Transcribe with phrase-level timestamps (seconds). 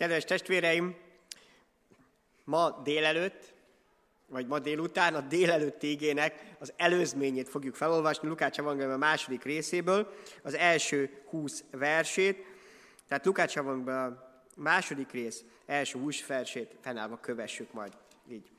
[0.00, 0.96] Kedves testvéreim,
[2.44, 3.54] ma délelőtt,
[4.26, 10.14] vagy ma délután a délelőtt égének az előzményét fogjuk felolvasni Lukács Evangélium a második részéből,
[10.42, 12.44] az első húsz versét.
[13.08, 17.92] Tehát Lukács Evangélium a második rész első húsz versét fennállva kövessük majd
[18.30, 18.50] így.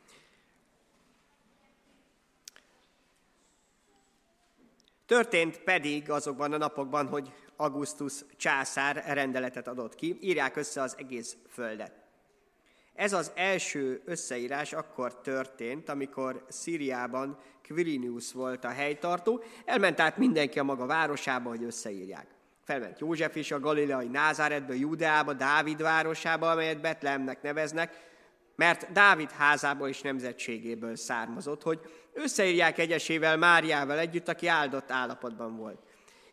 [5.05, 7.31] Történt pedig azokban a napokban, hogy
[7.61, 11.91] Augustus császár rendeletet adott ki, írják össze az egész földet.
[12.93, 20.59] Ez az első összeírás akkor történt, amikor Szíriában Quirinius volt a helytartó, elment át mindenki
[20.59, 22.27] a maga városába, hogy összeírják.
[22.63, 28.09] Felment József is a galileai Názáretbe, Judeába, Dávid városába, amelyet Betlehemnek neveznek,
[28.55, 31.79] mert Dávid házából és nemzetségéből származott, hogy
[32.13, 35.79] összeírják egyesével Máriával együtt, aki áldott állapotban volt.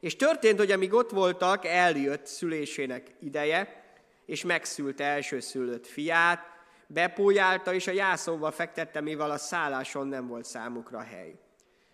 [0.01, 3.85] És történt, hogy amíg ott voltak, eljött szülésének ideje,
[4.27, 6.41] és megszült elsőszülött fiát,
[6.87, 11.35] bepójálta, és a jászóval fektette, mivel a szálláson nem volt számukra hely.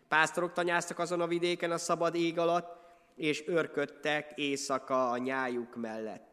[0.09, 2.83] Pásztorok tanyáztak azon a vidéken a szabad ég alatt,
[3.17, 6.33] és örködtek éjszaka a nyájuk mellett.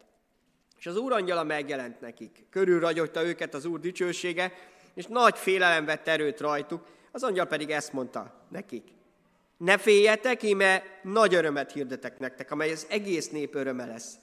[0.77, 2.45] És az úr angyala megjelent nekik.
[2.49, 4.53] Körülragyogta őket az úr dicsősége,
[4.93, 6.85] és nagy félelem vett erőt rajtuk.
[7.11, 8.87] Az angyal pedig ezt mondta nekik.
[9.61, 14.15] Ne féljetek, íme nagy örömet hirdetek nektek, amely az egész nép öröme lesz.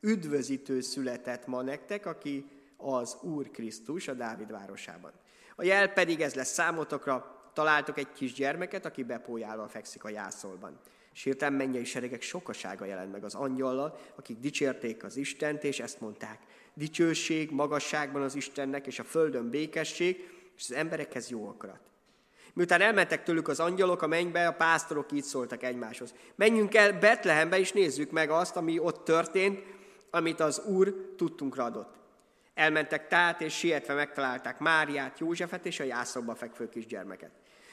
[0.00, 2.44] Üdvözítő született ma nektek, aki
[2.76, 5.12] az Úr Krisztus a Dávid városában.
[5.56, 10.80] A jel pedig ez lesz számotokra, találtok egy kis gyermeket, aki bepójálva fekszik a jászolban.
[11.12, 16.00] És hirtelen mennyei seregek sokasága jelent meg az angyallal, akik dicsérték az Istent, és ezt
[16.00, 16.38] mondták.
[16.74, 20.16] Dicsőség, magasságban az Istennek, és a földön békesség,
[20.56, 21.93] és az emberekhez jó akarat.
[22.54, 26.14] Miután elmentek tőlük az angyalok a mennybe, a pásztorok így szóltak egymáshoz.
[26.34, 29.62] Menjünk el Betlehembe, és nézzük meg azt, ami ott történt,
[30.10, 31.94] amit az Úr tudtunkra adott.
[32.54, 37.30] Elmentek tehát, és sietve megtalálták Máriát, Józsefet és a jászokba fekvő kisgyermeket.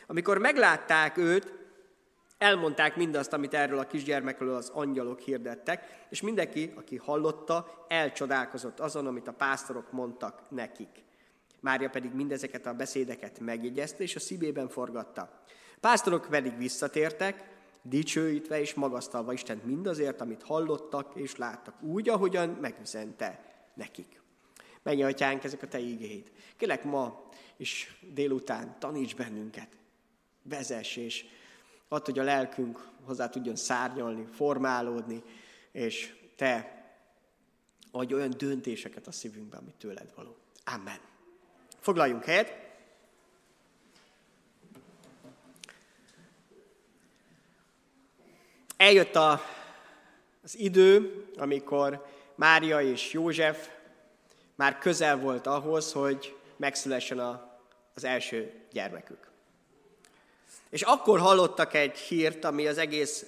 [0.08, 1.54] Amikor meglátták őt,
[2.38, 9.08] elmondták mindazt, amit erről a kisgyermekről az angyalok hirdettek, és mindenki, aki hallotta, elcsodálkozott azon,
[9.08, 11.04] amit a pásztorok mondtak nekik.
[11.62, 15.44] Mária pedig mindezeket a beszédeket megjegyezte, és a szívében forgatta.
[15.80, 17.50] Pásztorok pedig visszatértek,
[17.82, 24.22] dicsőítve és magasztalva Isten mindazért, amit hallottak és láttak, úgy, ahogyan megüzente nekik.
[24.84, 26.32] Menj, atyánk, ezek a te ígéid.
[26.58, 29.78] Kélek ma és délután taníts bennünket,
[30.44, 31.26] vezess, és
[31.88, 35.24] add, hogy a lelkünk hozzá tudjon szárnyalni, formálódni,
[35.72, 36.80] és te
[37.92, 40.36] adj olyan döntéseket a szívünkbe, amit tőled való.
[40.64, 41.11] Amen.
[41.82, 42.54] Foglaljunk helyet.
[48.78, 49.42] Eljött a,
[50.44, 52.06] az idő, amikor
[52.36, 53.70] Mária és József
[54.56, 57.60] már közel volt ahhoz, hogy megszülessen a,
[57.96, 59.30] az első gyermekük.
[60.70, 63.26] És akkor hallottak egy hírt, ami az egész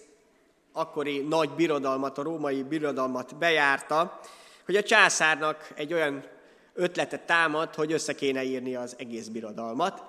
[0.71, 4.19] akkori nagy birodalmat, a római birodalmat bejárta,
[4.65, 6.32] hogy a császárnak egy olyan
[6.73, 10.03] ötletet támad, hogy össze kéne írni az egész birodalmat,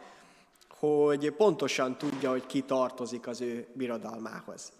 [0.78, 4.72] hogy pontosan tudja, hogy ki tartozik az ő birodalmához.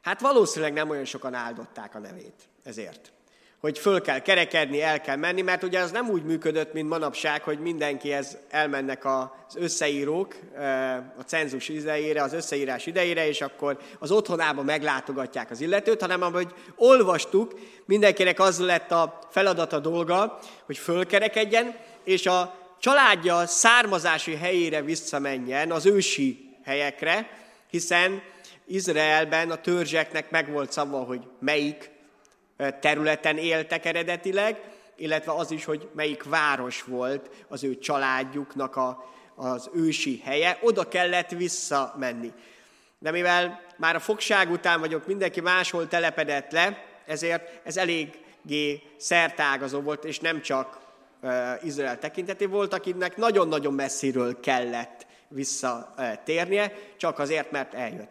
[0.00, 3.12] Hát valószínűleg nem olyan sokan áldották a nevét ezért
[3.60, 7.42] hogy föl kell kerekedni, el kell menni, mert ugye az nem úgy működött, mint manapság,
[7.42, 10.34] hogy mindenkihez elmennek az összeírók
[11.18, 16.54] a cenzus idejére, az összeírás idejére, és akkor az otthonába meglátogatják az illetőt, hanem ahogy
[16.76, 25.70] olvastuk, mindenkinek az lett a feladata dolga, hogy fölkerekedjen, és a családja származási helyére visszamenjen,
[25.70, 27.30] az ősi helyekre,
[27.70, 28.22] hiszen
[28.66, 31.96] Izraelben a törzseknek megvolt szava, hogy melyik
[32.80, 34.60] területen éltek eredetileg,
[34.96, 39.04] illetve az is, hogy melyik város volt az ő családjuknak a,
[39.34, 42.32] az ősi helye, oda kellett visszamenni.
[42.98, 49.80] De mivel már a fogság után vagyok, mindenki máshol telepedett le, ezért ez eléggé szertágazó
[49.80, 50.78] volt, és nem csak
[51.20, 58.10] uh, Izrael tekinteté volt, akinek nagyon-nagyon messziről kellett visszatérnie, csak azért, mert eljött.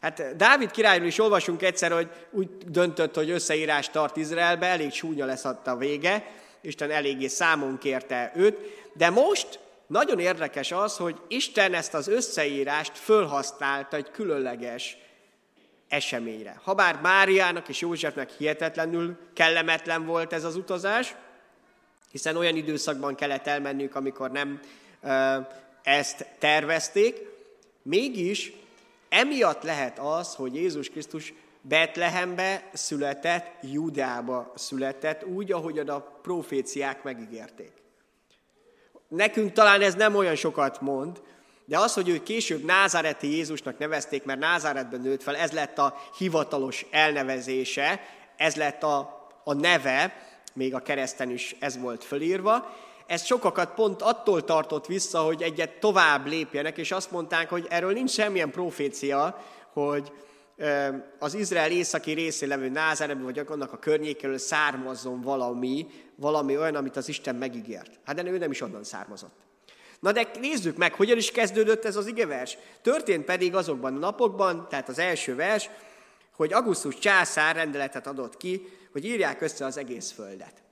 [0.00, 5.26] Hát Dávid királyról is olvasunk egyszer, hogy úgy döntött, hogy összeírást tart Izraelbe, elég súnya
[5.26, 6.26] lesz a vége,
[6.60, 8.56] Isten eléggé számon kérte őt,
[8.92, 14.96] de most nagyon érdekes az, hogy Isten ezt az összeírást fölhasználta egy különleges
[15.88, 16.60] eseményre.
[16.62, 21.14] Habár Máriának és Józsefnek hihetetlenül kellemetlen volt ez az utazás,
[22.10, 24.60] hiszen olyan időszakban kellett elmennünk, amikor nem
[25.82, 27.16] ezt tervezték,
[27.82, 28.52] mégis
[29.16, 37.72] Emiatt lehet az, hogy Jézus Krisztus Betlehembe született, Judába született, úgy, ahogyan a proféciák megígérték.
[39.08, 41.22] Nekünk talán ez nem olyan sokat mond,
[41.64, 45.96] de az, hogy ő később Názáreti Jézusnak nevezték, mert Názáretben nőtt fel, ez lett a
[46.18, 48.00] hivatalos elnevezése,
[48.36, 50.22] ez lett a, a neve,
[50.54, 52.76] még a kereszten is ez volt fölírva.
[53.06, 57.92] Ez sokakat pont attól tartott vissza, hogy egyet tovább lépjenek, és azt mondták, hogy erről
[57.92, 60.12] nincs semmilyen profécia, hogy
[61.18, 66.96] az Izrael északi részén levő Názárebben, vagy annak a környékéről származzon valami, valami olyan, amit
[66.96, 67.90] az Isten megígért.
[68.04, 69.34] Hát de ő nem is onnan származott.
[70.00, 72.58] Na de nézzük meg, hogyan is kezdődött ez az igevers.
[72.82, 75.70] Történt pedig azokban a napokban, tehát az első vers,
[76.36, 80.62] hogy Augustus császár rendeletet adott ki, hogy írják össze az egész földet.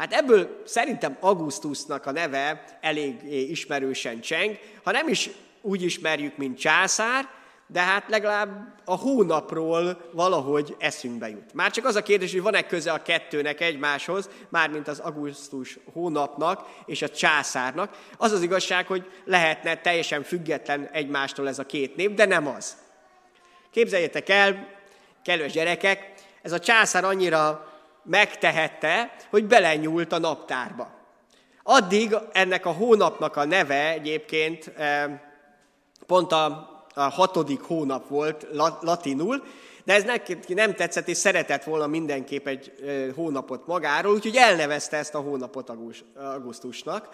[0.00, 5.30] Hát ebből szerintem Augustusnak a neve elég ismerősen cseng, ha nem is
[5.60, 7.28] úgy ismerjük, mint császár,
[7.66, 11.54] de hát legalább a hónapról valahogy eszünkbe jut.
[11.54, 16.66] Már csak az a kérdés, hogy van-e köze a kettőnek egymáshoz, mármint az augusztus hónapnak
[16.86, 17.96] és a császárnak.
[18.16, 22.76] Az az igazság, hogy lehetne teljesen független egymástól ez a két nép, de nem az.
[23.70, 24.68] Képzeljétek el,
[25.24, 26.12] kedves gyerekek,
[26.42, 27.69] ez a császár annyira
[28.10, 30.90] megtehette, hogy belenyúlt a naptárba.
[31.62, 35.20] Addig ennek a hónapnak a neve egyébként eh,
[36.06, 38.46] pont a hatodik hónap volt
[38.80, 39.42] latinul,
[39.84, 42.72] de ez neki nem tetszett, és szeretett volna mindenképp egy
[43.14, 45.70] hónapot magáról, úgyhogy elnevezte ezt a hónapot
[46.14, 47.08] augusztusnak.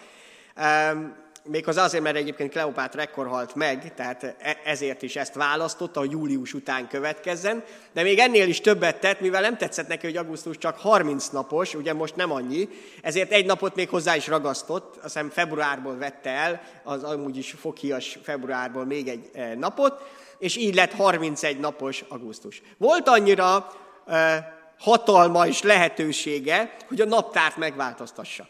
[1.48, 6.10] Méghozzá azért, mert egyébként Kleopátra ekkor halt meg, tehát e, ezért is ezt választotta, hogy
[6.10, 10.58] július után következzen, de még ennél is többet tett, mivel nem tetszett neki, hogy augusztus
[10.58, 12.68] csak 30 napos, ugye most nem annyi,
[13.02, 17.54] ezért egy napot még hozzá is ragasztott, azt hiszem februárból vette el, az amúgy is
[17.58, 20.02] fokhias februárból még egy e, napot,
[20.38, 22.62] és így lett 31 napos augusztus.
[22.78, 23.72] Volt annyira
[24.06, 28.48] e, hatalma és lehetősége, hogy a naptárt megváltoztassa.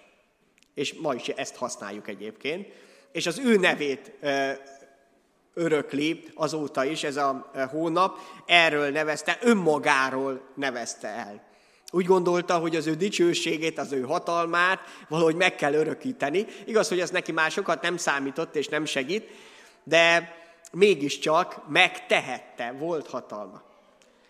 [0.75, 2.85] És ma is ezt használjuk egyébként
[3.17, 4.13] és az ő nevét
[5.55, 11.45] örökli azóta is, ez a hónap, erről nevezte, önmagáról nevezte el.
[11.91, 16.47] Úgy gondolta, hogy az ő dicsőségét, az ő hatalmát valahogy meg kell örökíteni.
[16.65, 19.31] Igaz, hogy ez neki már sokat nem számított és nem segít,
[19.85, 20.35] de
[20.73, 23.63] mégiscsak megtehette, volt hatalma.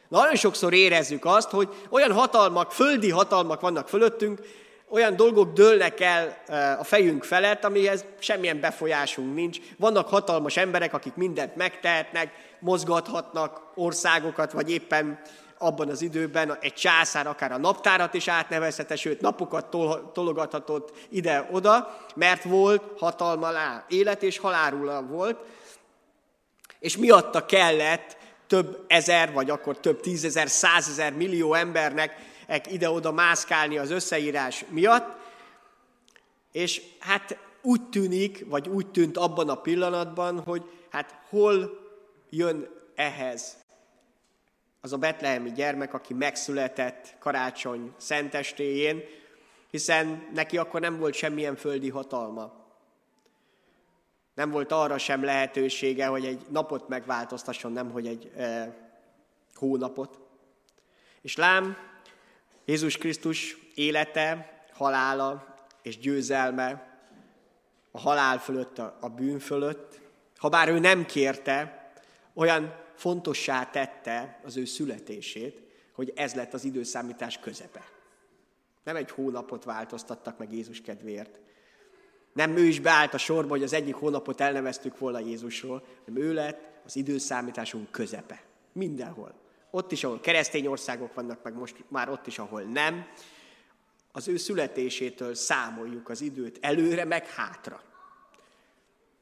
[0.08, 4.40] Nagyon sokszor érezzük azt, hogy olyan hatalmak, földi hatalmak vannak fölöttünk,
[4.88, 6.42] olyan dolgok dőlnek el
[6.78, 9.58] a fejünk felett, amihez semmilyen befolyásunk nincs.
[9.78, 15.20] Vannak hatalmas emberek, akik mindent megtehetnek, mozgathatnak országokat, vagy éppen
[15.58, 21.96] abban az időben egy császár akár a naptárat is átnevezhette, sőt napokat tol- tologathatott ide-oda,
[22.14, 23.84] mert volt hatalma lá.
[23.88, 25.38] Élet és halálula volt,
[26.78, 28.16] és miatta kellett
[28.46, 32.16] több ezer, vagy akkor több tízezer, százezer, millió embernek
[32.70, 35.16] ide-oda mászkálni az összeírás miatt,
[36.52, 41.80] és hát úgy tűnik, vagy úgy tűnt abban a pillanatban, hogy hát hol
[42.30, 43.56] jön ehhez
[44.80, 49.02] az a betlehemi gyermek, aki megszületett karácsony szentestéjén,
[49.70, 52.52] hiszen neki akkor nem volt semmilyen földi hatalma.
[54.34, 58.76] Nem volt arra sem lehetősége, hogy egy napot megváltoztasson, nem hogy egy e,
[59.54, 60.18] hónapot.
[61.20, 61.76] És lám,
[62.66, 66.98] Jézus Krisztus élete, halála és győzelme
[67.90, 70.00] a halál fölött, a bűn fölött,
[70.36, 71.90] ha bár ő nem kérte,
[72.34, 75.62] olyan fontossá tette az ő születését,
[75.92, 77.88] hogy ez lett az időszámítás közepe.
[78.84, 81.38] Nem egy hónapot változtattak meg Jézus kedvéért.
[82.32, 86.32] Nem ő is beállt a sorba, hogy az egyik hónapot elneveztük volna Jézusról, hanem ő
[86.32, 88.42] lett az időszámításunk közepe.
[88.72, 89.34] Mindenhol.
[89.76, 93.06] Ott is, ahol keresztény országok vannak, meg most már ott is, ahol nem,
[94.12, 97.82] az ő születésétől számoljuk az időt előre, meg hátra.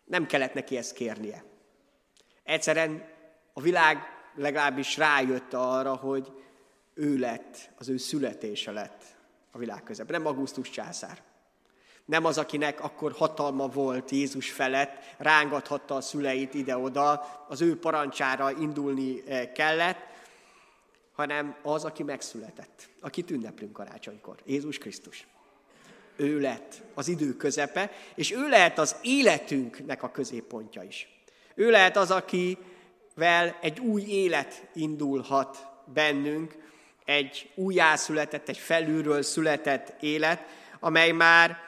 [0.04, 1.44] Nem kellett neki ezt kérnie.
[2.42, 3.08] Egyszerűen
[3.52, 3.98] a világ
[4.34, 6.32] legalábbis rájött arra, hogy
[6.94, 9.02] ő lett, az ő születése lett
[9.50, 10.10] a világ közebb.
[10.10, 11.22] Nem Augustus császár.
[12.04, 18.50] Nem az, akinek akkor hatalma volt Jézus felett, rángathatta a szüleit ide-oda, az ő parancsára
[18.50, 20.12] indulni eh, kellett,
[21.14, 25.26] hanem az, aki megszületett, akit ünneplünk karácsonykor, Jézus Krisztus.
[26.16, 31.08] Ő lett az idő közepe, és ő lehet az életünknek a középpontja is.
[31.54, 36.56] Ő lehet az, akivel egy új élet indulhat bennünk,
[37.04, 40.42] egy újjászületett, egy felülről született élet,
[40.80, 41.58] amely már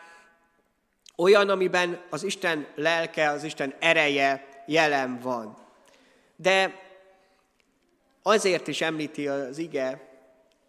[1.16, 5.56] olyan, amiben az Isten lelke, az Isten ereje jelen van.
[6.36, 6.85] De
[8.26, 10.08] Azért is említi az ige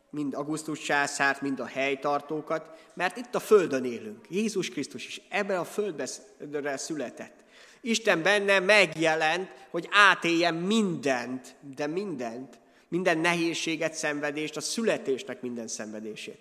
[0.09, 4.25] mind Augustus császárt, mind a helytartókat, mert itt a Földön élünk.
[4.29, 7.43] Jézus Krisztus is ebben a földbe született.
[7.81, 16.39] Isten benne megjelent, hogy átéljen mindent, de mindent, minden nehézséget, szenvedést, a születésnek minden szenvedését.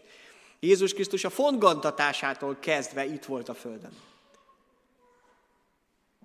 [0.61, 3.97] Jézus Krisztus a fontgantatásától kezdve itt volt a Földön.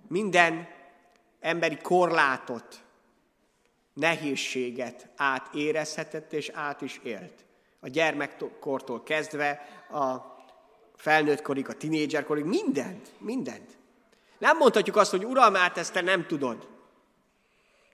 [0.08, 0.68] Minden
[1.40, 2.82] emberi korlátot,
[3.94, 7.44] nehézséget átérezhetett és át is élt.
[7.80, 9.50] A gyermekkortól kezdve
[9.90, 10.16] a
[10.96, 13.78] felnőttkorig, a tinédzserkorig, mindent, mindent.
[14.38, 16.68] Nem mondhatjuk azt, hogy Uram, hát ezt te nem tudod,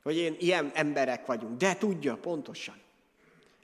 [0.02, 2.80] hogy én ilyen emberek vagyunk, de tudja pontosan.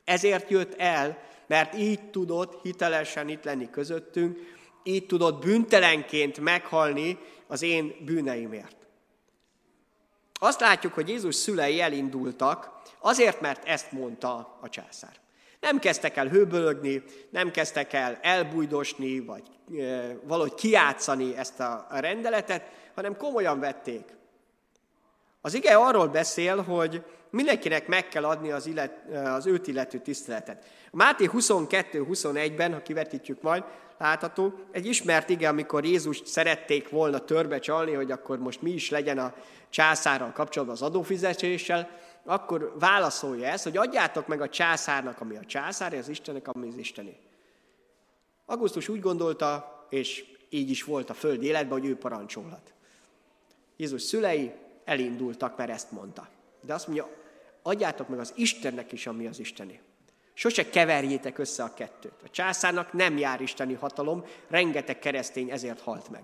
[0.05, 4.39] Ezért jött el, mert így tudott hitelesen itt lenni közöttünk,
[4.83, 8.84] így tudott büntelenként meghalni az én bűneimért.
[10.45, 15.13] Azt látjuk, hogy Jézus szülei elindultak, azért, mert ezt mondta a császár.
[15.61, 19.43] Nem kezdtek el hőbölögni, nem kezdtek el elbújdosni, vagy
[19.79, 24.05] e, valahogy kiátszani ezt a rendeletet, hanem komolyan vették.
[25.45, 30.65] Az ige arról beszél, hogy mindenkinek meg kell adni az, illet, az őt illető tiszteletet.
[30.91, 33.65] A Máté 22-21-ben, ha kivetítjük majd,
[33.99, 38.91] látható, egy ismert ige, amikor Jézus szerették volna törbe csalni, hogy akkor most mi is
[38.91, 39.35] legyen a
[39.69, 41.91] császárral kapcsolatban az adófizetéssel,
[42.25, 46.77] akkor válaszolja ezt, hogy adjátok meg a császárnak, ami a császár, az Istennek, ami az
[46.77, 47.17] Isteni.
[48.47, 52.73] Augustus úgy gondolta, és így is volt a föld életben, hogy ő parancsolhat.
[53.77, 54.53] Jézus szülei
[54.85, 56.29] elindultak, mert ezt mondta.
[56.61, 57.09] De azt mondja,
[57.63, 59.81] adjátok meg az Istennek is, ami az Isteni.
[60.35, 62.23] Sose keverjétek össze a kettőt.
[62.25, 66.23] A császárnak nem jár isteni hatalom, rengeteg keresztény ezért halt meg.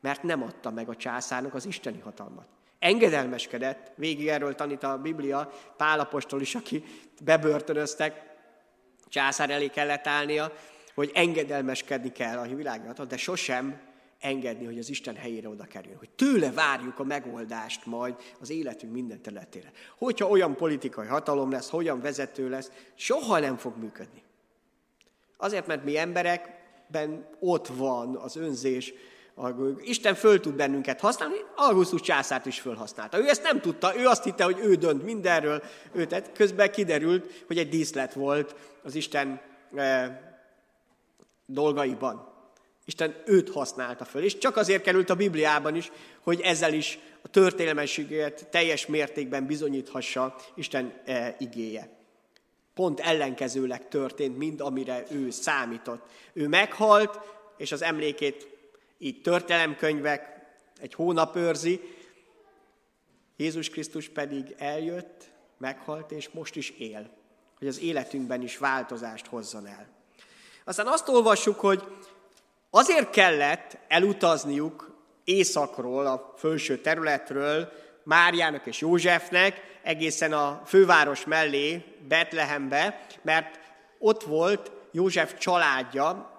[0.00, 2.46] Mert nem adta meg a császárnak az isteni hatalmat.
[2.78, 6.84] Engedelmeskedett, végig erről tanít a Biblia, Pálapostól is, aki
[7.22, 8.30] bebörtönöztek,
[9.08, 10.52] császár elé kellett állnia,
[10.94, 13.80] hogy engedelmeskedni kell a világnak, de sosem
[14.22, 15.98] engedni, hogy az Isten helyére oda kerüljön.
[15.98, 19.72] Hogy tőle várjuk a megoldást majd az életünk minden területére.
[19.98, 24.22] Hogyha olyan politikai hatalom lesz, hogyan vezető lesz, soha nem fog működni.
[25.36, 28.94] Azért, mert mi emberekben ott van az önzés,
[29.78, 33.18] Isten föl tud bennünket használni, Augustus császárt is fölhasználta.
[33.18, 35.62] Ő ezt nem tudta, ő azt hitte, hogy ő dönt mindenről,
[35.92, 36.32] ő tett.
[36.32, 39.40] Közben kiderült, hogy egy díszlet volt az Isten
[39.74, 40.18] eh,
[41.46, 42.31] dolgaiban.
[42.84, 47.28] Isten őt használta föl, és csak azért került a Bibliában is, hogy ezzel is a
[47.28, 52.00] történelmességet teljes mértékben bizonyíthassa Isten e, igéje.
[52.74, 56.06] Pont ellenkezőleg történt, mind amire ő számított.
[56.32, 57.18] Ő meghalt,
[57.56, 58.48] és az emlékét
[58.98, 60.32] így történelemkönyvek
[60.80, 61.80] egy hónap őrzi,
[63.36, 67.10] Jézus Krisztus pedig eljött, meghalt, és most is él,
[67.58, 69.88] hogy az életünkben is változást hozzon el.
[70.64, 71.82] Aztán azt olvassuk, hogy
[72.74, 83.06] Azért kellett elutazniuk északról, a felső területről, Máriának és Józsefnek egészen a főváros mellé, Betlehembe,
[83.22, 83.60] mert
[83.98, 86.30] ott volt József családja,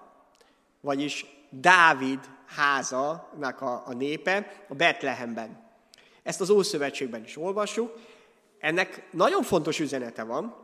[0.80, 5.70] vagyis Dávid házanak a, a népe a Betlehemben.
[6.22, 7.98] Ezt az Ószövetségben is olvassuk.
[8.58, 10.56] Ennek nagyon fontos üzenete van.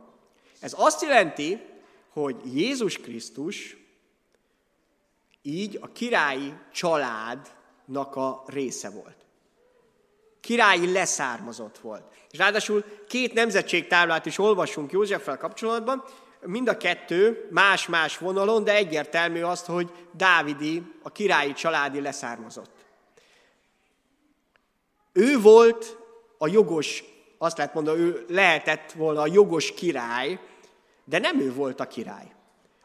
[0.59, 1.61] Ez azt jelenti,
[2.09, 3.80] hogy Jézus Krisztus
[5.41, 9.15] így a királyi családnak a része volt.
[10.39, 12.03] Királyi leszármazott volt.
[12.31, 16.03] És ráadásul két nemzetségtáblát is olvasunk Józseffel kapcsolatban,
[16.45, 22.71] mind a kettő más-más vonalon, de egyértelmű azt, hogy Dávidi, a királyi családi leszármazott.
[25.13, 25.97] Ő volt
[26.37, 27.03] a jogos,
[27.37, 30.39] azt lehet mondani, ő lehetett volna a jogos király,
[31.03, 32.31] de nem ő volt a király.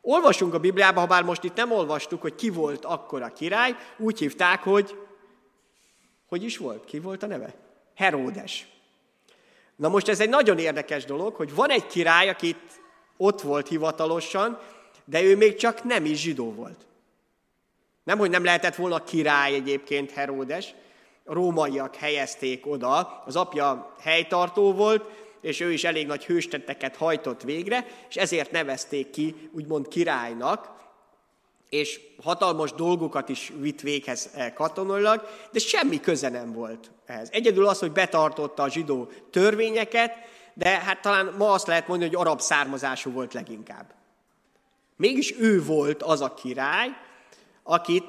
[0.09, 3.77] Olvasunk a Bibliában, ha bár most itt nem olvastuk, hogy ki volt akkor a király,
[3.99, 4.99] úgy hívták, hogy
[6.27, 6.85] hogy is volt?
[6.85, 7.55] Ki volt a neve?
[7.95, 8.67] Heródes.
[9.77, 12.81] Na most ez egy nagyon érdekes dolog, hogy van egy király, akit
[13.17, 14.59] ott volt hivatalosan,
[15.05, 16.87] de ő még csak nem is zsidó volt.
[18.05, 20.75] Nem, hogy nem lehetett volna király egyébként Heródes,
[21.25, 25.05] a rómaiak helyezték oda, az apja helytartó volt,
[25.41, 30.75] és ő is elég nagy hőstetteket hajtott végre, és ezért nevezték ki, úgymond királynak,
[31.69, 37.29] és hatalmas dolgokat is vitt véghez eh, katonailag, de semmi köze nem volt ehhez.
[37.33, 40.15] Egyedül az, hogy betartotta a zsidó törvényeket,
[40.55, 43.95] de hát talán ma azt lehet mondani, hogy arab származású volt leginkább.
[44.97, 46.89] Mégis ő volt az a király,
[47.63, 48.05] akit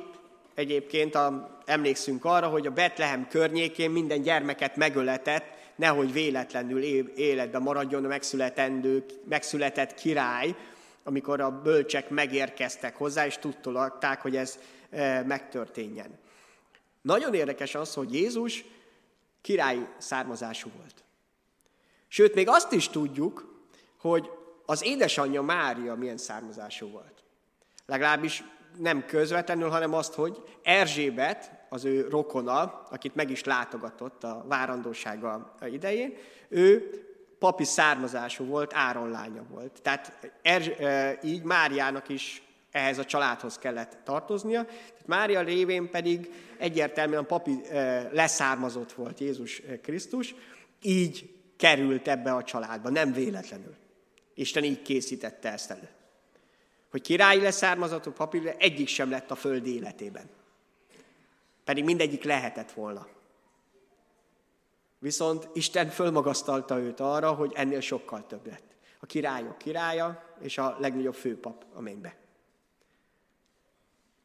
[0.56, 6.82] egyébként a, emlékszünk arra, hogy a Betlehem környékén minden gyermeket megöletett, nehogy véletlenül
[7.16, 10.56] életbe maradjon a megszületendő, megszületett király,
[11.04, 16.20] amikor a bölcsek megérkeztek hozzá, és tudtolták, hogy ez e, megtörténjen.
[17.02, 18.66] Nagyon érdekes az, hogy Jézus
[19.42, 21.04] király származású volt.
[22.08, 23.66] Sőt, még azt is tudjuk,
[24.00, 24.30] hogy
[24.66, 27.24] az édesanyja Mária milyen származású volt.
[27.86, 28.44] Legalábbis
[28.78, 35.56] nem közvetlenül, hanem azt, hogy Erzsébet, az ő rokona, akit meg is látogatott a várandósága
[35.72, 36.14] idején,
[36.50, 36.92] ő
[37.40, 39.82] papi származású volt, Áron lánya volt.
[39.82, 40.70] Tehát Erzs,
[41.24, 44.66] így Máriának is ehhez a családhoz kellett tartoznia.
[44.66, 47.62] Tehát Mária révén pedig egyértelműen papi
[48.12, 50.36] leszármazott volt Jézus Krisztus,
[50.82, 53.76] így került ebbe a családba, nem véletlenül.
[54.34, 55.90] Isten így készítette ezt elő.
[56.92, 60.30] Hogy királyi leszármazott, papi egyik sem lett a föld életében.
[61.68, 63.08] Pedig mindegyik lehetett volna.
[65.00, 68.76] Viszont Isten fölmagasztalta őt arra, hogy ennél sokkal több lett.
[69.00, 72.18] A királyok királya és a legnagyobb főpap a mennybe.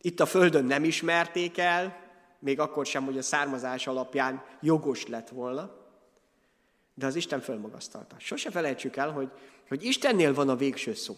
[0.01, 5.29] Itt a földön nem ismerték el, még akkor sem, hogy a származás alapján jogos lett
[5.29, 5.77] volna,
[6.95, 8.17] de az Isten fölmagasztalta.
[8.19, 9.31] Sose felejtsük el, hogy,
[9.69, 11.17] hogy Istennél van a végső szó.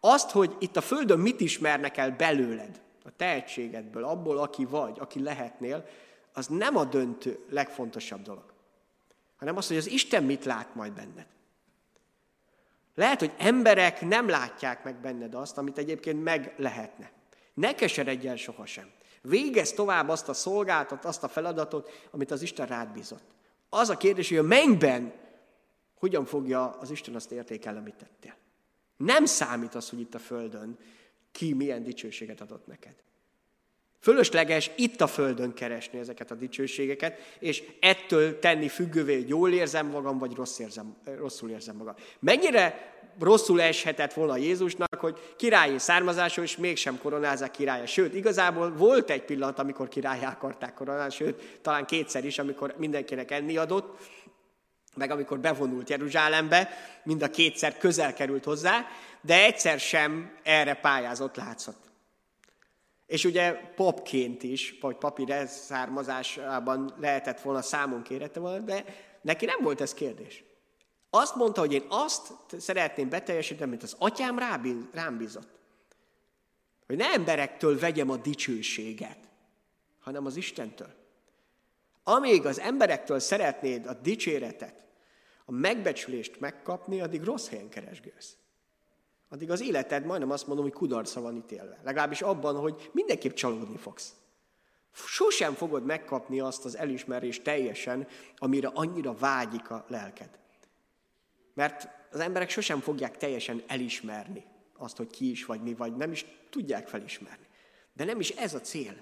[0.00, 5.22] Azt, hogy itt a Földön mit ismernek el belőled, a tehetségedből, abból, aki vagy, aki
[5.22, 5.86] lehetnél,
[6.32, 8.52] az nem a döntő, legfontosabb dolog.
[9.36, 11.26] Hanem az, hogy az Isten mit lát majd benned.
[12.94, 17.10] Lehet, hogy emberek nem látják meg benned azt, amit egyébként meg lehetne.
[17.54, 18.90] Ne keseredj el sohasem.
[19.22, 23.24] Végez tovább azt a szolgáltat, azt a feladatot, amit az Isten rád bízott.
[23.68, 25.12] Az a kérdés, hogy a mennyben
[25.98, 28.36] hogyan fogja az Isten azt értékelni, amit tettél.
[28.96, 30.78] Nem számít az, hogy itt a Földön
[31.34, 32.94] ki milyen dicsőséget adott neked.
[34.00, 39.86] Fölösleges itt a Földön keresni ezeket a dicsőségeket, és ettől tenni függővé, hogy jól érzem
[39.86, 41.94] magam, vagy rossz érzem, rosszul érzem magam.
[42.18, 47.86] Mennyire rosszul eshetett volna Jézusnak, hogy királyi származású, és mégsem koronázzák királya.
[47.86, 53.30] Sőt, igazából volt egy pillanat, amikor királyá akarták koronálni, sőt, talán kétszer is, amikor mindenkinek
[53.30, 53.98] enni adott,
[54.94, 56.68] meg amikor bevonult Jeruzsálembe,
[57.02, 58.86] mind a kétszer közel került hozzá,
[59.20, 61.82] de egyszer sem erre pályázott látszott.
[63.06, 68.84] És ugye papként is, vagy papi származásában lehetett volna számon kérette volna, de
[69.20, 70.44] neki nem volt ez kérdés.
[71.10, 74.38] Azt mondta, hogy én azt szeretném beteljesíteni, mint az atyám
[74.92, 75.48] rám bízott.
[76.86, 79.18] Hogy ne emberektől vegyem a dicsőséget,
[80.00, 81.03] hanem az Istentől.
[82.04, 84.84] Amíg az emberektől szeretnéd a dicséretet,
[85.44, 88.36] a megbecsülést megkapni, addig rossz helyen keresgélsz.
[89.28, 91.78] Addig az életed majdnem azt mondom, hogy kudarca van ítélve.
[91.84, 94.14] Legalábbis abban, hogy mindenképp csalódni fogsz.
[94.92, 100.38] Sosem fogod megkapni azt az elismerést teljesen, amire annyira vágyik a lelked.
[101.54, 104.44] Mert az emberek sosem fogják teljesen elismerni
[104.76, 107.46] azt, hogy ki is vagy mi vagy, nem is tudják felismerni.
[107.92, 108.94] De nem is ez a cél,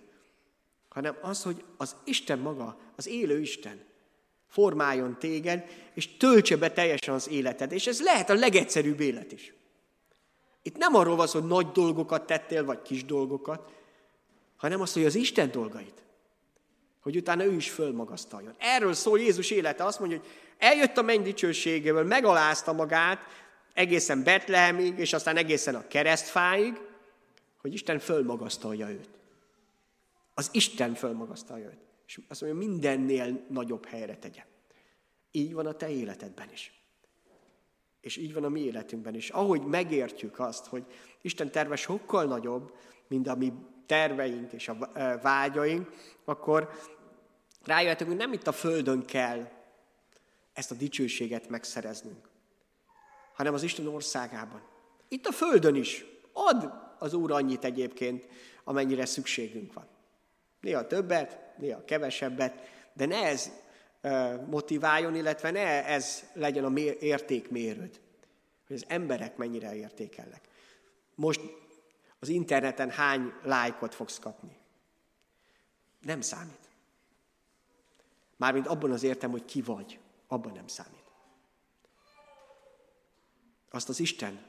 [0.93, 3.85] hanem az, hogy az Isten maga, az élő Isten
[4.49, 7.73] formáljon téged, és töltse be teljesen az életed.
[7.73, 9.55] És ez lehet a legegyszerűbb élet is.
[10.63, 13.73] Itt nem arról van hogy nagy dolgokat tettél, vagy kis dolgokat,
[14.57, 16.03] hanem az, hogy az Isten dolgait,
[17.01, 18.55] hogy utána ő is fölmagasztaljon.
[18.59, 19.85] Erről szól Jézus élete.
[19.85, 20.29] Azt mondja, hogy
[20.59, 23.19] eljött a menny dicsőségéből, megalázta magát
[23.75, 26.81] egészen Betlehemig, és aztán egészen a keresztfáig,
[27.61, 29.22] hogy Isten fölmagasztalja őt.
[30.35, 31.85] Az Isten fölmagasztalja őt.
[32.07, 34.45] És azt mondja, mindennél nagyobb helyre tegye.
[35.31, 36.83] Így van a te életedben is.
[38.01, 39.31] És így van a mi életünkben is.
[39.31, 40.85] Ahogy megértjük azt, hogy
[41.23, 42.77] Isten terve sokkal nagyobb,
[43.09, 43.53] mint a mi
[43.87, 44.90] terveink és a
[45.23, 45.90] vágyaink,
[46.25, 46.71] akkor
[47.64, 49.49] rájöhetünk, hogy nem itt a Földön kell
[50.53, 52.29] ezt a dicsőséget megszereznünk,
[53.35, 54.62] hanem az Isten országában.
[55.09, 56.05] Itt a Földön is.
[56.33, 58.27] Ad az Úr annyit egyébként,
[58.64, 59.87] amennyire szükségünk van.
[60.62, 62.55] Néha többet, néha kevesebbet,
[62.92, 63.51] de ne ez
[64.46, 68.01] motiváljon, illetve ne ez legyen a értékmérőd,
[68.66, 70.48] hogy az emberek mennyire értékelnek.
[71.14, 71.40] Most
[72.18, 74.57] az interneten hány lájkot fogsz kapni?
[76.01, 76.68] Nem számít.
[78.37, 81.05] Mármint abban az értem, hogy ki vagy, abban nem számít.
[83.70, 84.44] Azt az Isten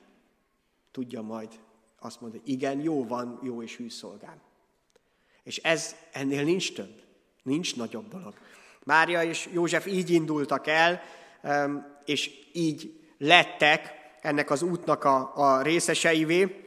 [0.91, 1.59] tudja majd
[1.99, 4.41] azt mondani, hogy igen, jó van, jó és hű szolgám.
[5.43, 7.01] És ez ennél nincs több,
[7.43, 8.33] nincs nagyobb dolog.
[8.83, 11.01] Mária és József így indultak el,
[12.05, 16.63] és így lettek ennek az útnak a, a részeseivé,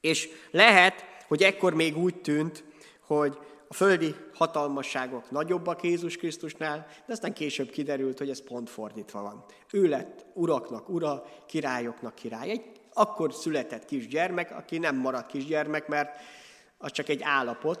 [0.00, 2.64] és lehet, hogy ekkor még úgy tűnt,
[3.00, 9.22] hogy a földi hatalmasságok nagyobbak Jézus Krisztusnál, de aztán később kiderült, hogy ez pont fordítva
[9.22, 9.44] van.
[9.72, 12.50] Ő lett uraknak ura, királyoknak király.
[12.50, 16.20] Egy akkor született kisgyermek, aki nem maradt kisgyermek, mert
[16.78, 17.80] az csak egy állapot,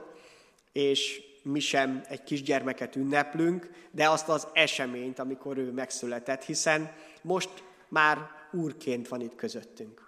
[0.72, 7.50] és mi sem egy kisgyermeket ünneplünk, de azt az eseményt, amikor ő megszületett, hiszen most
[7.88, 10.06] már úrként van itt közöttünk.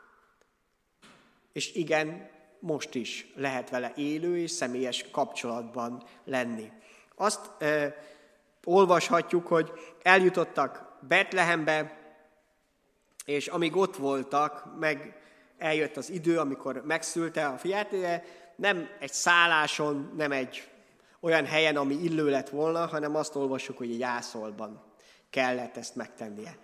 [1.52, 6.70] És igen, most is lehet vele élő és személyes kapcsolatban lenni.
[7.14, 7.96] Azt e,
[8.64, 9.72] olvashatjuk, hogy
[10.02, 11.96] eljutottak Betlehembe,
[13.24, 15.20] és amíg ott voltak, meg
[15.58, 17.92] eljött az idő, amikor megszülte a fiát,
[18.58, 20.70] nem egy szálláson, nem egy
[21.20, 24.82] olyan helyen, ami illő lett volna, hanem azt olvassuk, hogy egy ászolban
[25.30, 26.58] kellett ezt megtennie.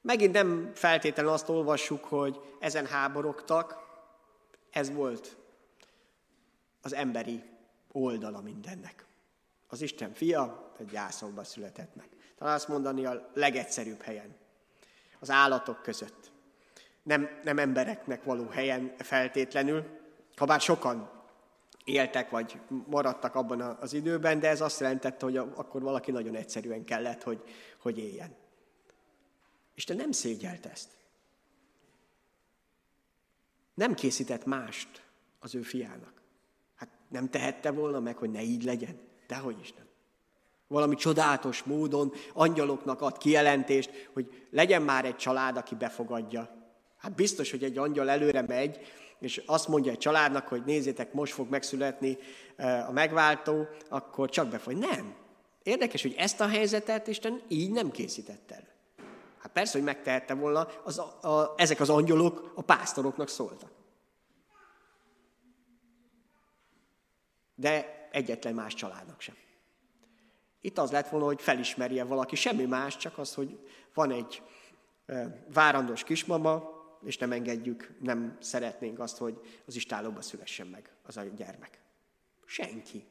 [0.00, 3.76] Megint nem feltétlenül azt olvassuk, hogy ezen háborogtak,
[4.70, 5.36] ez volt
[6.82, 7.42] az emberi
[7.92, 9.06] oldala mindennek.
[9.68, 12.08] Az Isten fia egy jászolba született meg.
[12.38, 14.36] Talán azt mondani a legegyszerűbb helyen.
[15.18, 16.32] Az állatok között.
[17.02, 19.84] Nem, nem embereknek való helyen feltétlenül,
[20.36, 21.14] ha bár sokan
[21.84, 26.84] éltek, vagy maradtak abban az időben, de ez azt jelentette, hogy akkor valaki nagyon egyszerűen
[26.84, 27.42] kellett, hogy,
[27.78, 28.34] hogy éljen.
[29.74, 30.88] Isten nem szégyelt ezt.
[33.74, 35.02] Nem készített mást
[35.38, 36.22] az ő fiának.
[36.74, 38.98] Hát nem tehette volna meg, hogy ne így legyen.
[39.26, 39.86] Dehogy is nem.
[40.66, 46.63] Valami csodálatos módon angyaloknak ad kijelentést, hogy legyen már egy család, aki befogadja.
[47.04, 48.78] Hát biztos, hogy egy angyal előre megy,
[49.18, 52.18] és azt mondja egy családnak, hogy nézzétek, most fog megszületni
[52.88, 54.72] a megváltó, akkor csak befog.
[54.72, 55.14] Nem.
[55.62, 58.68] Érdekes, hogy ezt a helyzetet Isten így nem készítette el.
[59.38, 63.70] Hát persze, hogy megtehette volna, az, a, a, ezek az angyalok a pásztoroknak szóltak.
[67.54, 69.34] De egyetlen más családnak sem.
[70.60, 73.58] Itt az lett volna, hogy felismerje valaki, semmi más, csak az, hogy
[73.94, 74.42] van egy
[75.52, 76.73] várandós kismama,
[77.04, 81.80] és nem engedjük, nem szeretnénk azt, hogy az istálóba szülessen meg az a gyermek.
[82.44, 83.04] Senki.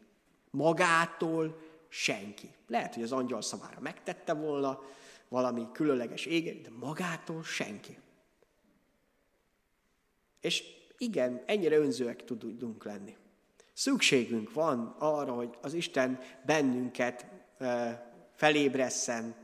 [0.49, 2.49] Magától senki.
[2.67, 4.81] Lehet, hogy az angyal szavára megtette volna
[5.27, 7.97] valami különleges ége, de magától senki.
[10.41, 10.63] És
[10.97, 13.17] igen, ennyire önzőek tudunk lenni.
[13.73, 17.25] Szükségünk van arra, hogy az Isten bennünket
[18.35, 19.35] felébresszen,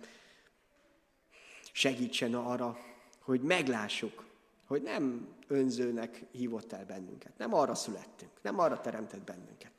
[1.72, 2.78] segítsen arra,
[3.20, 4.29] hogy meglássuk,
[4.70, 7.38] hogy nem önzőnek hívott el bennünket.
[7.38, 9.72] Nem arra születtünk, nem arra teremtett bennünket,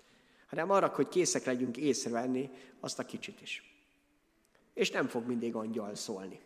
[0.46, 2.50] hanem arra, hogy készek legyünk észrevenni
[2.80, 3.82] azt a kicsit is.
[4.74, 6.40] És nem fog mindig angyal szólni.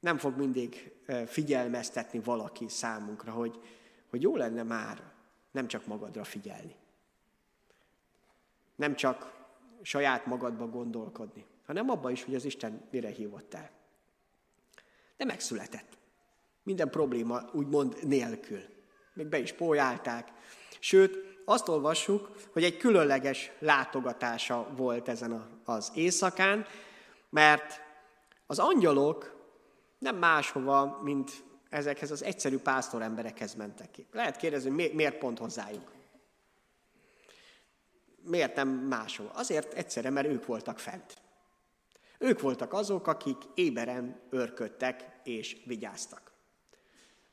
[0.00, 0.92] Nem fog mindig
[1.26, 3.60] figyelmeztetni valaki számunkra, hogy,
[4.10, 5.12] hogy jó lenne már
[5.50, 6.76] nem csak magadra figyelni.
[8.76, 9.46] Nem csak
[9.82, 13.70] saját magadba gondolkodni, hanem abba is, hogy az Isten mire hívott el.
[15.16, 16.00] De megszületett.
[16.62, 18.62] Minden probléma úgymond nélkül.
[19.14, 20.28] Még be is pójálták.
[20.78, 26.66] Sőt, azt olvassuk, hogy egy különleges látogatása volt ezen az éjszakán,
[27.30, 27.80] mert
[28.46, 29.40] az angyalok
[29.98, 34.06] nem máshova, mint ezekhez az egyszerű pásztor emberekhez mentek ki.
[34.12, 35.92] Lehet kérdezni, hogy miért pont hozzájuk?
[38.24, 39.30] Miért nem máshova?
[39.30, 41.16] Azért egyszerre, mert ők voltak fent.
[42.18, 46.31] Ők voltak azok, akik éberen örködtek és vigyáztak.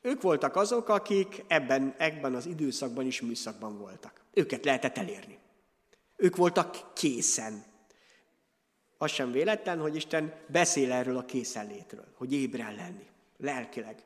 [0.02, 4.20] Ők voltak azok, akik ebben, ebben az időszakban is műszakban voltak.
[4.32, 5.38] Őket lehetett elérni.
[6.16, 7.64] Ők voltak készen.
[8.98, 14.02] Az sem véletlen, hogy Isten beszél erről a készenlétről, hogy ébren lenni, lelkileg.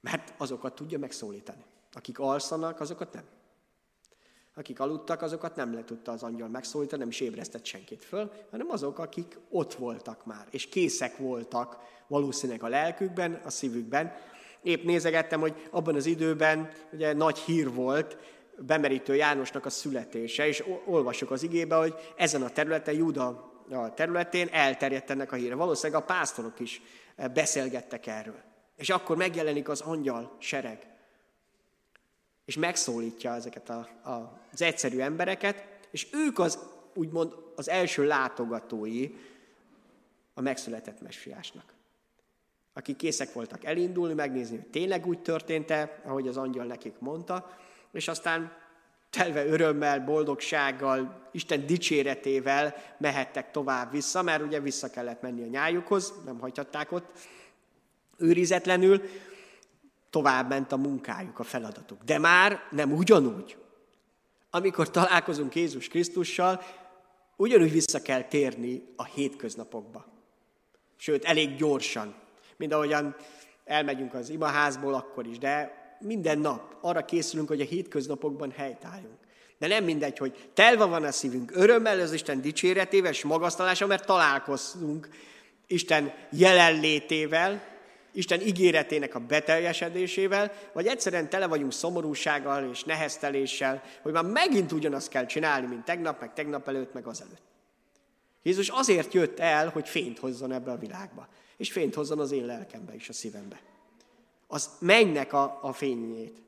[0.00, 1.64] Mert azokat tudja megszólítani.
[1.92, 3.24] Akik alszanak, azokat nem.
[4.54, 8.70] Akik aludtak, azokat nem le tudta az angyal megszólítani, nem is ébresztett senkit föl, hanem
[8.70, 14.12] azok, akik ott voltak már, és készek voltak valószínűleg a lelkükben, a szívükben,
[14.62, 18.16] Épp nézegettem, hogy abban az időben ugye nagy hír volt,
[18.58, 24.48] bemerítő Jánosnak a születése, és olvasok az igébe, hogy ezen a területen, Júda a területén
[24.52, 25.54] elterjedt ennek a híre.
[25.54, 26.82] Valószínűleg a pásztorok is
[27.16, 28.42] eh, beszélgettek erről.
[28.76, 30.86] És akkor megjelenik az angyal sereg,
[32.44, 36.58] és megszólítja ezeket a, a, az egyszerű embereket, és ők az
[36.94, 39.08] úgymond az első látogatói
[40.34, 41.79] a megszületett messiásnak
[42.80, 47.56] akik készek voltak elindulni, megnézni, hogy tényleg úgy történt-e, ahogy az angyal nekik mondta,
[47.92, 48.52] és aztán
[49.10, 56.14] telve örömmel, boldogsággal, Isten dicséretével mehettek tovább vissza, mert ugye vissza kellett menni a nyájukhoz,
[56.24, 57.06] nem hagyhatták ott
[58.16, 59.02] őrizetlenül,
[60.10, 62.02] tovább ment a munkájuk, a feladatuk.
[62.02, 63.56] De már nem ugyanúgy.
[64.52, 66.62] amikor találkozunk Jézus Krisztussal,
[67.36, 70.04] ugyanúgy vissza kell térni a hétköznapokba.
[70.96, 72.14] Sőt, elég gyorsan,
[72.60, 73.16] mint ahogyan
[73.64, 79.18] elmegyünk az imaházból akkor is, de minden nap arra készülünk, hogy a hétköznapokban helytálljunk.
[79.58, 84.06] De nem mindegy, hogy telva van a szívünk örömmel az Isten dicséretével és magasztalása, mert
[84.06, 85.08] találkozunk
[85.66, 87.62] Isten jelenlétével,
[88.12, 95.08] Isten ígéretének a beteljesedésével, vagy egyszerűen tele vagyunk szomorúsággal és nehezteléssel, hogy már megint ugyanazt
[95.08, 97.42] kell csinálni, mint tegnap, meg tegnap előtt, meg azelőtt.
[98.42, 101.28] Jézus azért jött el, hogy fényt hozzon ebbe a világba,
[101.60, 103.60] és fényt hozzon az én lelkembe és a szívembe.
[104.46, 106.42] Az mennek a, a fényét,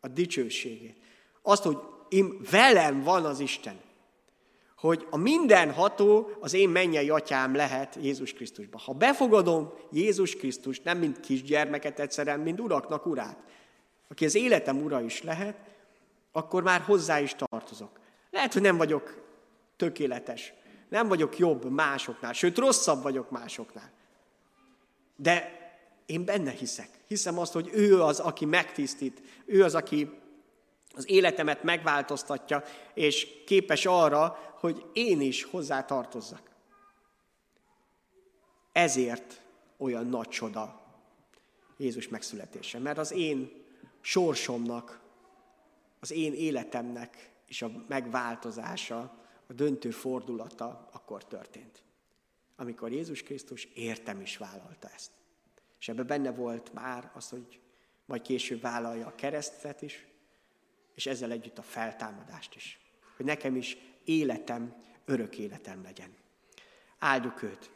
[0.00, 0.96] a dicsőségét.
[1.42, 1.78] Azt, hogy
[2.08, 3.80] én velem van az Isten
[4.78, 8.80] hogy a mindenható az én mennyei atyám lehet Jézus Krisztusban.
[8.84, 13.38] Ha befogadom Jézus Krisztust, nem mint kisgyermeket egyszerűen, mint uraknak urát,
[14.08, 15.56] aki az életem ura is lehet,
[16.32, 18.00] akkor már hozzá is tartozok.
[18.30, 19.24] Lehet, hogy nem vagyok
[19.76, 20.52] tökéletes,
[20.88, 23.90] nem vagyok jobb másoknál, sőt rosszabb vagyok másoknál.
[25.20, 25.56] De
[26.06, 26.88] én benne hiszek.
[27.06, 30.10] Hiszem azt, hogy ő az, aki megtisztít, ő az, aki
[30.94, 32.62] az életemet megváltoztatja,
[32.94, 36.42] és képes arra, hogy én is hozzá tartozzak.
[38.72, 39.40] Ezért
[39.76, 40.80] olyan nagy csoda
[41.76, 43.64] Jézus megszületése, mert az én
[44.00, 45.00] sorsomnak,
[46.00, 48.98] az én életemnek és a megváltozása,
[49.46, 51.82] a döntő fordulata akkor történt.
[52.60, 55.10] Amikor Jézus Krisztus értem is vállalta ezt.
[55.80, 57.60] És ebben benne volt már az, hogy
[58.04, 60.06] majd később vállalja a keresztet is,
[60.94, 62.80] és ezzel együtt a feltámadást is.
[63.16, 66.14] Hogy nekem is életem, örök életem legyen.
[66.98, 67.70] Áldjuk őt,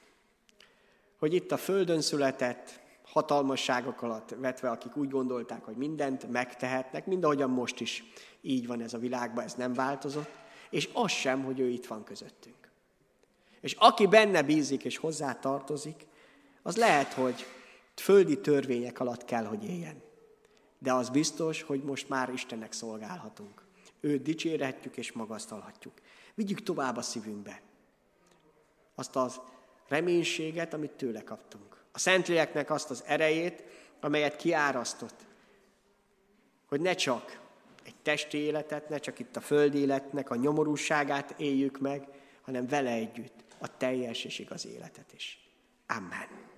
[1.19, 7.25] hogy itt a földön született, hatalmasságok alatt vetve, akik úgy gondolták, hogy mindent megtehetnek, mind
[7.25, 8.05] ahogyan most is
[8.41, 10.31] így van ez a világban, ez nem változott,
[10.71, 12.62] és az sem, hogy ő itt van közöttünk.
[13.63, 16.07] És aki benne bízik és hozzá tartozik,
[16.63, 17.47] az lehet, hogy
[17.95, 20.03] földi törvények alatt kell, hogy éljen.
[20.79, 23.65] De az biztos, hogy most már Istennek szolgálhatunk.
[24.01, 25.93] Őt dicsérhetjük és magasztalhatjuk.
[26.35, 27.63] Vigyük tovább a szívünkbe
[28.95, 29.41] azt az
[29.89, 31.83] reménységet, amit tőle kaptunk.
[31.93, 33.63] A Szentléleknek azt az erejét,
[34.01, 35.21] amelyet kiárasztott.
[36.69, 37.41] Hogy ne csak
[37.85, 42.09] egy testi életet, ne csak itt a földi életnek a nyomorúságát éljük meg,
[42.43, 45.39] hanem vele együtt a teljes és igaz életet is.
[45.87, 46.52] Amen.